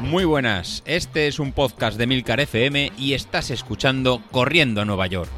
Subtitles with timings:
[0.00, 5.06] Muy buenas, este es un podcast de Milcar FM y estás escuchando Corriendo a Nueva
[5.08, 5.30] York.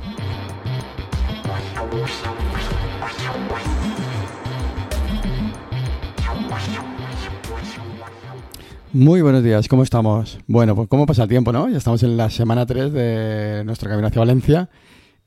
[8.93, 10.39] Muy buenos días, ¿cómo estamos?
[10.47, 11.69] Bueno, pues cómo pasa el tiempo, ¿no?
[11.69, 14.69] Ya estamos en la semana 3 de nuestro camino hacia Valencia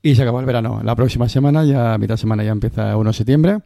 [0.02, 0.82] y se acaba el verano.
[0.84, 3.60] La próxima semana, ya mitad semana, ya empieza 1 de septiembre,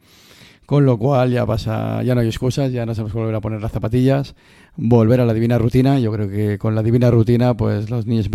[0.65, 3.61] con lo cual ya pasa, ya no hay excusas, ya nos hemos volver a poner
[3.61, 4.35] las zapatillas,
[4.75, 5.99] volver a la divina rutina.
[5.99, 8.29] Yo creo que con la divina rutina, pues los niños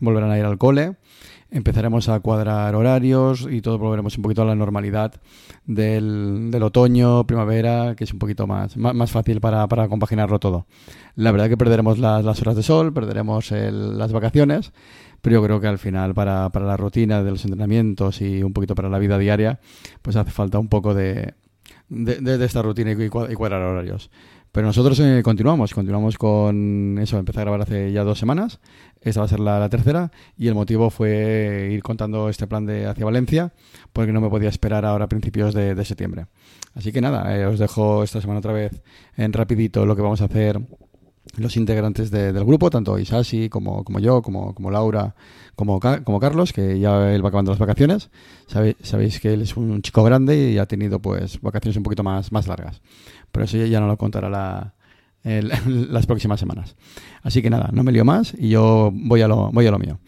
[0.00, 0.96] volverán a ir al cole
[1.50, 5.14] empezaremos a cuadrar horarios y todo volveremos un poquito a la normalidad
[5.64, 10.66] del, otoño, primavera, que es un poquito más, más, fácil para, para, compaginarlo todo.
[11.14, 14.72] La verdad que perderemos las, las horas de sol, perderemos las vacaciones,
[15.22, 18.52] pero yo creo que al final para, para la rutina de los entrenamientos y un
[18.52, 19.60] poquito para la vida diaria,
[20.02, 21.34] pues hace falta un poco de,
[21.88, 24.10] de, esta rutina y, cuadrar horarios.
[24.52, 28.58] Pero nosotros eh, continuamos, continuamos con eso, empecé a grabar hace ya dos semanas,
[29.02, 32.86] esta va a ser la, tercera, y el motivo fue ir contando este plan de
[32.86, 33.52] hacia Valencia,
[33.92, 36.26] porque no me podía esperar ahora a principios de, septiembre.
[36.74, 38.82] Así que nada, eh, os dejo esta semana otra vez
[39.16, 40.58] en rapidito lo que vamos a hacer
[41.36, 45.14] los integrantes del grupo, tanto Isasi como, como yo, como, como Laura,
[45.54, 48.10] como, como Carlos, que ya él va acabando las vacaciones.
[48.46, 52.32] sabéis que él es un chico grande y ha tenido pues vacaciones un poquito más,
[52.32, 52.80] más largas
[53.36, 54.72] pero eso ya no lo contará la,
[55.66, 56.74] las próximas semanas.
[57.22, 59.78] Así que nada, no me lío más y yo voy a lo, voy a lo
[59.78, 59.98] mío.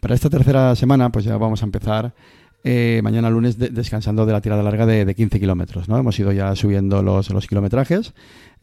[0.00, 2.14] Para esta tercera semana, pues ya vamos a empezar
[2.62, 5.88] eh, mañana lunes descansando de la tirada larga de, 15 kilómetros.
[5.88, 5.96] ¿no?
[5.96, 8.12] Hemos ido ya subiendo los, los kilometrajes.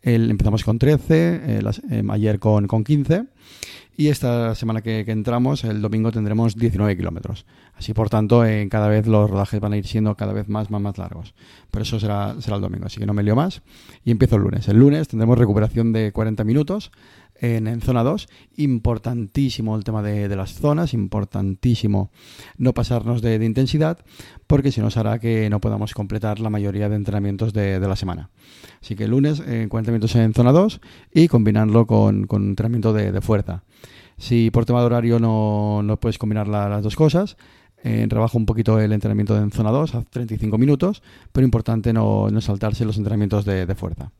[0.04, 3.26] Empezamos con 13, eh, ayer con, con 15
[4.02, 7.46] y esta semana que, entramos, el domingo, tendremos 19 kilómetros.
[7.76, 10.72] Así, por tanto, en cada vez los rodajes van a ir siendo cada vez más,
[10.72, 11.36] más, más largos.
[11.70, 13.62] Pero eso será, será el domingo, así que no me lío más.
[14.04, 14.68] Y empiezo el lunes.
[14.70, 16.92] El lunes tendremos recuperación de 40 minutos
[17.42, 18.30] en, zona 2.
[18.58, 22.12] Importantísimo el tema de, las zonas, importantísimo
[22.58, 24.00] no pasarnos de, intensidad,
[24.48, 28.30] porque si nos hará que no podamos completar la mayoría de entrenamientos de, la semana.
[28.82, 30.80] Así que el lunes, eh, 40 minutos en zona 2
[31.14, 33.64] y combinarlo con, con entrenamiento de, fuerza.
[34.18, 37.38] Si por tema de horario no, no puedes combinar las dos cosas,
[37.84, 41.02] eh, rebajo un poquito el entrenamiento en zona 2 a 35 minutos,
[41.32, 44.12] pero importante no, no saltarse los entrenamientos de, fuerza.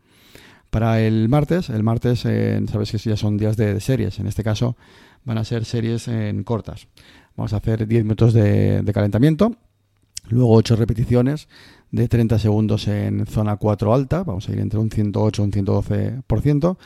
[0.72, 4.42] Para el martes, el martes eh, sabes que ya son días de, series, en este
[4.42, 4.78] caso
[5.26, 6.88] van a ser series en cortas.
[7.36, 9.58] Vamos a hacer 10 minutos de, calentamiento,
[10.30, 11.50] luego 8 repeticiones
[11.92, 15.52] de 30 segundos en zona 4 alta, vamos a ir entre un 108 y un
[15.52, 16.78] 112%,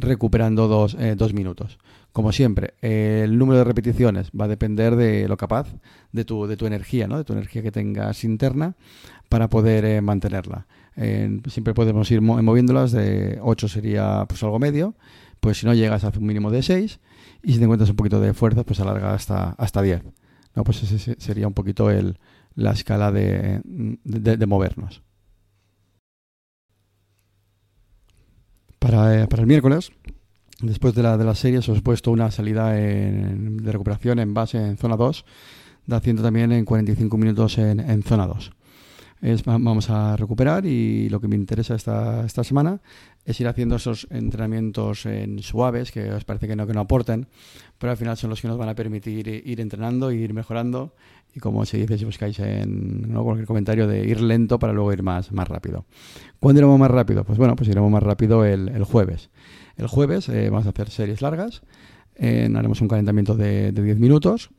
[0.00, 1.78] recuperando 2 dos, eh, minutos.
[2.12, 5.68] Como siempre, el número de repeticiones va a depender de lo capaz,
[6.12, 7.18] de tu, de tu energía, ¿no?
[7.18, 8.74] de tu energía que tengas interna
[9.28, 10.66] para poder eh, mantenerla.
[11.46, 14.94] siempre podemos ir moviéndolas, de 8 sería pues algo medio,
[15.40, 17.00] pues si no llegas a un mínimo de 6
[17.42, 20.02] y si te encuentras un poquito de fuerza, pues alarga hasta, hasta 10.
[20.54, 20.64] ¿no?
[20.64, 22.18] Pues ese sería un poquito el,
[22.54, 25.02] la escala de, de, movernos.
[28.80, 29.92] Para, eh, para el miércoles
[30.62, 34.58] Después de la, de las series os he puesto una salida de recuperación en base
[34.58, 35.24] en zona 2,
[35.90, 38.52] haciendo también en 45 minutos en, en zona 2.
[39.22, 42.80] Es, vamos a recuperar y lo que me interesa esta, esta semana
[43.26, 47.26] es ir haciendo esos entrenamientos en suaves que os parece que no, que no aporten,
[47.78, 50.94] pero al final son los que nos van a permitir ir entrenando, ir mejorando
[51.34, 55.02] y como se dice si buscáis en cualquier comentario de ir lento para luego ir
[55.02, 55.84] más, más rápido.
[56.40, 57.24] ¿Cuándo iremos más rápido?
[57.24, 59.30] Pues bueno, pues iremos más rápido el, el jueves.
[59.76, 61.62] El jueves eh, vamos a hacer series largas,
[62.18, 64.50] haremos un calentamiento de, 10 minutos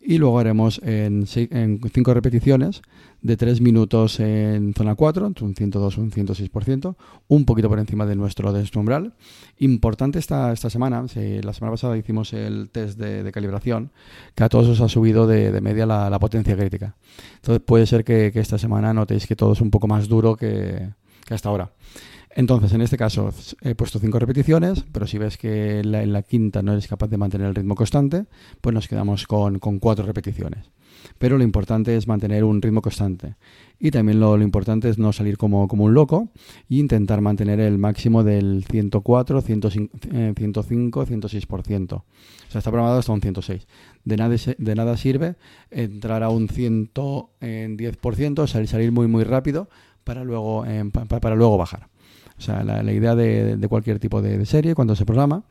[0.00, 2.82] y luego haremos en 5 repeticiones
[3.22, 6.96] de 3 minutos en zona 4, entre un 102 y un 106%,
[7.28, 9.12] un poquito por encima de nuestro, de umbral.
[9.58, 13.90] Importante esta, esta semana, la semana pasada hicimos el test de, calibración,
[14.34, 16.96] que a todos os ha subido de, media la, potencia crítica.
[17.36, 20.88] Entonces puede ser que, esta semana notéis que todo es un poco más duro que,
[21.26, 21.72] que hasta ahora.
[22.32, 26.62] Entonces, en este caso he puesto cinco repeticiones, pero si ves que en la, quinta
[26.62, 28.26] no eres capaz de mantener el ritmo constante,
[28.60, 30.70] pues nos quedamos con, cuatro repeticiones.
[31.18, 33.34] Pero lo importante es mantener un ritmo constante.
[33.80, 36.28] Y también lo, importante es no salir como, un loco
[36.68, 41.92] e intentar mantener el máximo del 104, 105, 106%.
[41.94, 42.04] O
[42.48, 43.66] sea, está programado hasta un 106.
[44.04, 45.34] De nada, de nada sirve
[45.70, 49.68] entrar a un 110%, salir, salir muy, muy rápido
[50.04, 51.88] para luego, eh, para luego bajar.
[52.40, 55.44] O sea, la, idea de, cualquier tipo de, serie cuando se programa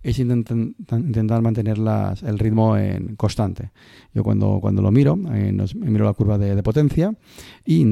[0.00, 3.72] es intentar mantener el ritmo en constante.
[4.14, 7.12] Yo cuando, cuando lo miro, eh, miro la curva de, potencia
[7.64, 7.84] y,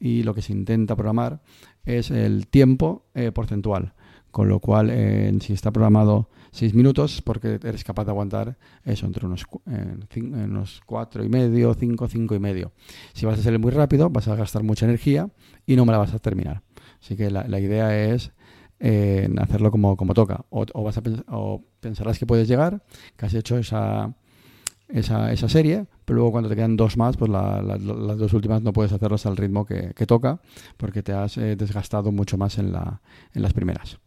[0.00, 1.42] y, lo que se intenta programar
[1.84, 3.92] es el tiempo eh, porcentual.
[4.30, 9.06] Con lo cual, eh, si está programado 6 minutos, porque eres capaz de aguantar eso
[9.06, 9.46] entre unos,
[10.16, 12.72] unos 4 y medio, 5, 5 y medio.
[13.14, 15.30] Si vas a ser muy rápido, vas a gastar mucha energía
[15.66, 16.62] y no me la vas a terminar.
[17.00, 18.32] Así que la, la idea es
[18.80, 20.44] eh, hacerlo como, como toca.
[20.50, 22.82] O, vas a o pensarás que puedes llegar,
[23.16, 24.14] que has hecho esa,
[24.88, 28.72] esa, esa serie, pero luego cuando te quedan dos más, pues las dos últimas no
[28.72, 30.40] puedes hacerlas al ritmo que, toca,
[30.76, 33.00] porque te has eh, desgastado mucho más en, la,
[33.34, 33.98] en las primeras.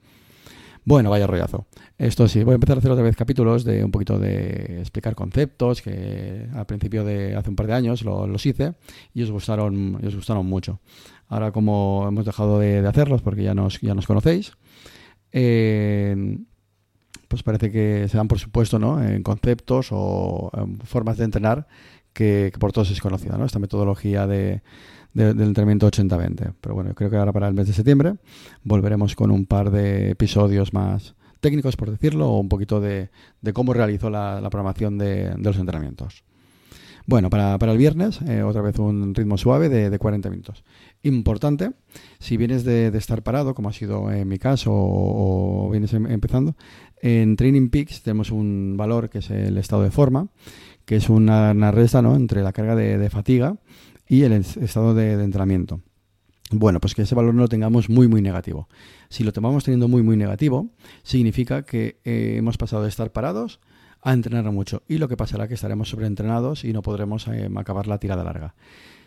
[0.83, 1.67] Bueno, vaya rollazo.
[1.99, 5.13] Esto sí, voy a empezar a hacer otra vez capítulos de un poquito de explicar
[5.13, 8.73] conceptos que al principio de hace un par de años los hice
[9.13, 10.79] y os gustaron, os gustaron mucho.
[11.27, 14.53] Ahora como hemos dejado de, hacerlos porque ya nos, ya nos conocéis,
[15.31, 16.39] eh,
[17.27, 19.03] pues parece que se dan por supuesto ¿no?
[19.03, 20.51] en conceptos o
[20.83, 21.67] formas de entrenar
[22.11, 23.45] que, por todos es conocida, ¿no?
[23.45, 24.63] esta metodología de,
[25.13, 26.53] del entrenamiento 80-20.
[26.61, 28.15] Pero bueno, creo que ahora para el mes de septiembre
[28.63, 33.09] volveremos con un par de episodios más técnicos, por decirlo, o un poquito de,
[33.53, 36.23] cómo realizó la, programación de, los entrenamientos.
[37.07, 40.63] Bueno, para, el viernes, eh, otra vez un ritmo suave de, 40 minutos.
[41.01, 41.71] Importante,
[42.19, 46.55] si vienes de, estar parado, como ha sido en mi caso, o, vienes em, empezando,
[47.01, 50.27] en Training Peaks tenemos un valor que es el estado de forma,
[50.85, 52.15] que es una, una resta ¿no?
[52.15, 53.55] entre la carga de, fatiga
[54.11, 55.79] y el estado de, entrenamiento.
[56.51, 58.67] Bueno, pues que ese valor no lo tengamos muy, muy negativo.
[59.07, 60.69] Si lo tomamos teniendo muy, muy negativo,
[61.01, 63.61] significa que eh, hemos pasado de estar parados
[64.01, 64.83] a entrenar mucho.
[64.89, 68.25] Y lo que pasará es que estaremos sobreentrenados y no podremos eh, acabar la tirada
[68.25, 68.53] larga.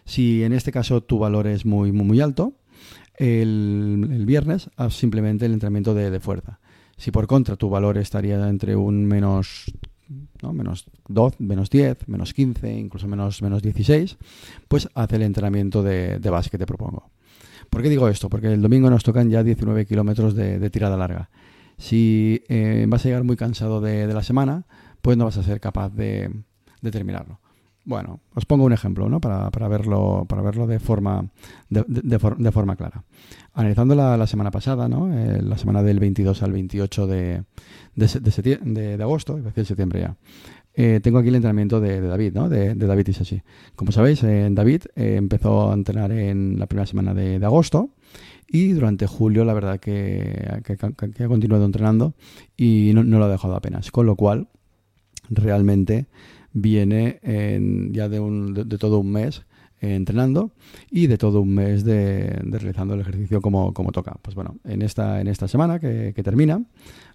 [0.06, 2.54] Si en este caso tu valor es muy, muy, alto,
[3.18, 6.60] el, viernes haz simplemente el entrenamiento de, de fuerza.
[6.96, 9.66] Si por contra tu valor estaría entre un menos
[10.52, 14.16] menos 12, menos 10, menos 15, incluso menos, menos 16,
[14.68, 17.10] pues hace el entrenamiento de, base que te propongo.
[17.70, 18.28] ¿Por qué digo esto?
[18.28, 21.30] Porque el domingo nos tocan ya 19 kilómetros de, tirada larga.
[21.78, 24.66] Si eh, vas a llegar muy cansado de, la semana,
[25.02, 26.30] pues no vas a ser capaz de
[26.90, 27.40] terminarlo.
[27.86, 29.20] Bueno, os pongo un ejemplo ¿no?
[29.20, 31.26] para, para verlo, para verlo de, forma,
[31.69, 33.04] de, de, forma clara.
[33.52, 35.12] Analizando la, semana pasada, ¿no?
[35.12, 37.42] Eh, la semana del 22 al 28 de,
[37.94, 40.16] de, agosto, septiembre ya,
[40.72, 42.48] eh, tengo aquí el entrenamiento de, David, ¿no?
[42.48, 43.42] de, David así.
[43.76, 47.90] Como sabéis, eh, David empezó a entrenar en la primera semana de, agosto
[48.48, 50.72] y durante julio la verdad que, que,
[51.25, 52.14] ha continuado entrenando
[52.56, 53.90] y no lo ha dejado apenas.
[53.90, 54.48] Con lo cual,
[55.28, 56.06] realmente
[56.54, 57.20] viene
[57.92, 59.42] ya de, un, de, todo un mes
[59.80, 60.52] eh, entrenando
[60.90, 64.16] y de todo un mes de, realizando el ejercicio como, toca.
[64.22, 66.62] Pues bueno, en esta, en esta semana que, termina,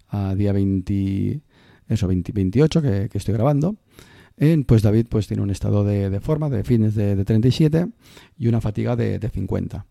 [0.08, 1.40] a día 20,
[1.88, 3.76] eso, 28 que, estoy grabando,
[4.66, 7.88] pues David pues tiene un estado de, forma, de fitness de, 37
[8.38, 9.86] y una fatiga de, 50.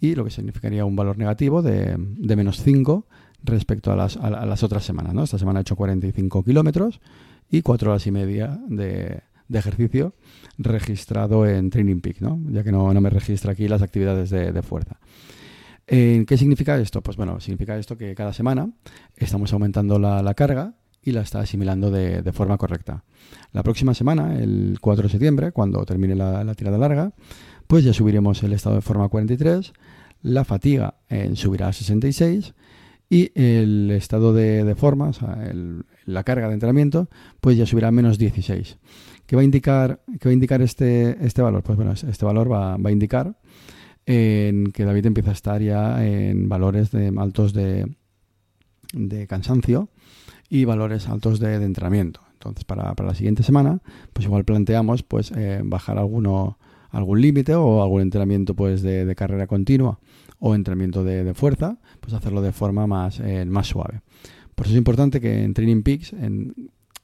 [0.00, 3.06] Y lo que significaría un valor negativo de, menos 5
[3.44, 5.14] respecto a las, a, las otras semanas.
[5.22, 7.00] Esta semana ha hecho 45 kilómetros
[7.50, 9.22] y cuatro horas y media de,
[9.52, 10.14] ejercicio
[10.58, 12.40] registrado en Training Peak, ¿no?
[12.50, 14.98] ya que no, me registra aquí las actividades de, fuerza.
[15.86, 17.02] ¿Qué significa esto?
[17.02, 18.70] Pues bueno, significa esto que cada semana
[19.16, 23.04] estamos aumentando la, carga y la está asimilando de, forma correcta.
[23.52, 27.12] La próxima semana, el 4 de septiembre, cuando termine la, tirada larga,
[27.66, 29.72] pues ya subiremos el estado de forma a 43,
[30.22, 30.96] la fatiga
[31.34, 32.54] subirá a 66
[33.10, 35.50] y el estado de, forma, o sea,
[36.04, 37.08] la carga de entrenamiento,
[37.40, 38.78] pues ya subirá a menos 16.
[39.26, 41.62] ¿Qué va a indicar, qué va a indicar este, este valor?
[41.62, 43.36] Pues bueno, este valor va, va, a indicar
[44.06, 47.86] en que David empieza a estar ya en valores de, altos de,
[48.92, 49.88] de cansancio
[50.48, 52.22] y valores altos de, entrenamiento.
[52.32, 53.80] Entonces, para, para, la siguiente semana,
[54.12, 56.58] pues igual planteamos pues eh, bajar alguno,
[56.90, 59.98] algún límite o algún entrenamiento pues de carrera continua
[60.40, 64.00] o entrenamiento de, fuerza, pues hacerlo de forma más, eh, más suave.
[64.54, 66.14] Por eso es importante que en Training Peaks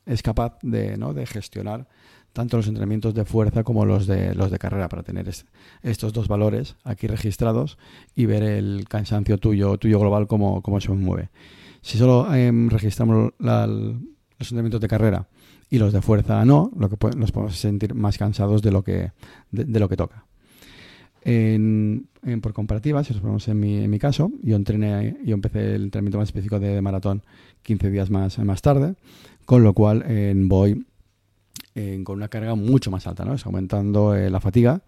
[0.06, 1.14] es capaz de, ¿no?
[1.14, 1.88] de gestionar
[2.32, 5.28] tanto los entrenamientos de fuerza como los de, los de carrera para tener
[5.82, 7.78] estos dos valores aquí registrados
[8.16, 11.30] y ver el cansancio tuyo, tuyo global cómo, cómo se mueve.
[11.80, 13.34] Si solo em, registramos
[14.44, 15.28] los entrenamientos de carrera
[15.70, 19.12] y los de fuerza no, lo que nos podemos sentir más cansados de lo que,
[19.50, 20.26] de lo que toca.
[22.42, 26.28] Por comparativa, si nos ponemos en mi, caso, yo entrené, yo empecé el entrenamiento más
[26.28, 27.22] específico de, maratón
[27.62, 28.94] 15 días más, más tarde,
[29.46, 30.04] con lo cual
[30.46, 30.84] voy
[32.04, 33.34] con una carga mucho más alta, ¿no?
[33.34, 34.82] Es aumentando eh, la fatiga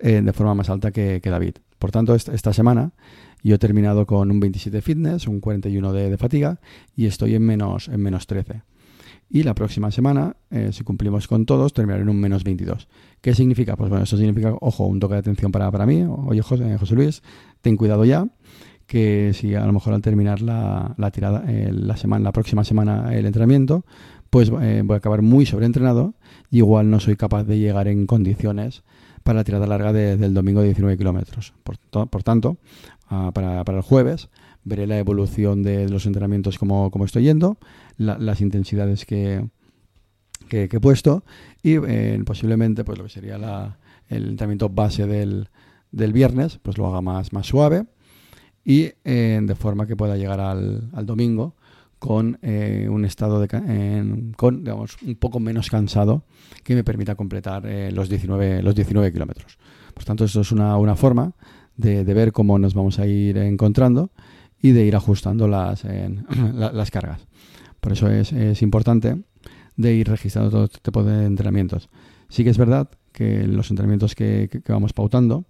[0.00, 1.56] eh, de forma más alta que, David.
[1.78, 2.92] Por tanto, esta, esta, semana
[3.42, 6.58] Yo he terminado con un 27 de fitness, un 41 de, de fatiga
[6.96, 8.62] y estoy en menos, en menos 13.
[9.34, 12.86] Y la próxima semana, eh, si cumplimos con todos, terminaré en un menos 22.
[13.20, 13.74] ¿Qué significa?
[13.74, 16.04] Pues bueno, eso significa, ojo, un toque de atención para, para mí.
[16.04, 17.20] Oye, José, José Luis,
[17.60, 18.28] ten cuidado ya
[18.86, 22.62] que si a lo mejor al terminar la, la tirada, eh, la, semana, la próxima
[22.62, 23.84] semana el entrenamiento,
[24.30, 26.14] pues eh, voy a acabar muy sobreentrenado
[26.48, 28.84] y igual no soy capaz de llegar en condiciones
[29.24, 31.54] para la tirada larga del domingo de 19 kilómetros.
[31.64, 32.58] Por, tanto,
[33.10, 34.28] uh, para, para, el jueves
[34.62, 37.58] veré la evolución de los entrenamientos como, como estoy yendo,
[37.96, 39.46] la, las intensidades que,
[40.48, 41.24] que, he puesto
[41.62, 45.48] y eh, posiblemente pues lo que sería la, el entrenamiento base del,
[45.90, 47.86] del viernes, pues lo haga más, más suave
[48.64, 51.54] y eh, de forma que pueda llegar al, al domingo
[51.98, 53.48] con eh, un estado de,
[54.36, 56.24] con digamos un poco menos cansado
[56.62, 59.58] que me permita completar los 19 los 19 kilómetros.
[59.94, 61.32] Por tanto esto es una, una forma
[61.76, 64.10] de, de, ver cómo nos vamos a ir encontrando
[64.60, 65.84] y de ir ajustando las,
[66.54, 67.26] la, las cargas
[67.84, 69.18] por eso es, importante
[69.76, 71.90] de ir registrando todo este tipo de entrenamientos
[72.30, 75.44] sí que es verdad que los entrenamientos que, vamos pautando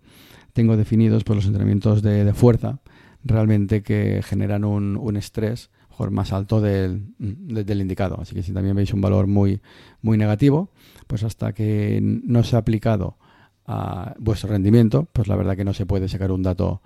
[0.53, 2.81] tengo definidos pues los entrenamientos de, fuerza
[3.23, 8.19] realmente que generan un, un estrés mejor más alto del, del, indicado.
[8.21, 9.61] Así que si también veis un valor muy,
[10.03, 10.71] muy negativo,
[11.07, 13.17] pues hasta que no se ha aplicado
[13.65, 16.83] a vuestro rendimiento, pues la verdad que no se puede sacar un dato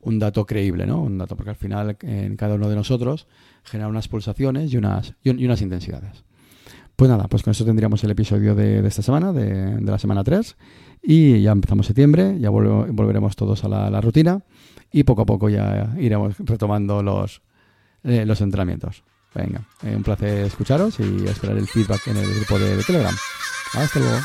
[0.00, 1.00] un dato creíble, ¿no?
[1.00, 3.26] Un dato porque al final en cada uno de nosotros
[3.64, 6.24] genera unas pulsaciones y unas, y unas intensidades.
[6.96, 10.56] Pues nada, pues con eso tendríamos el episodio de, esta semana, de, la semana 3.
[11.02, 14.42] Y ya empezamos septiembre, ya vol volveremos todos a la, la, rutina
[14.92, 17.42] y poco a poco ya iremos retomando los,
[18.04, 19.02] eh, los entrenamientos.
[19.34, 23.14] Venga, eh, un placer escucharos y esperar el feedback en el grupo de, de Telegram.
[23.74, 24.18] Hasta luego.